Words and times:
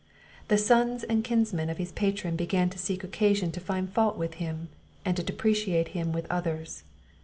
The 0.47 0.57
sons 0.57 1.03
and 1.03 1.23
kinsmen 1.23 1.69
of 1.69 1.77
his 1.77 1.91
patron 1.91 2.35
began 2.35 2.71
to 2.71 2.79
seek 2.79 3.03
occasion 3.03 3.51
to 3.51 3.59
find 3.59 3.87
fault 3.87 4.17
with 4.17 4.33
him, 4.41 4.69
and 5.05 5.15
to 5.15 5.21
depreciate 5.21 5.89
him 5.89 6.11
with 6.11 6.25
others. 6.27 6.81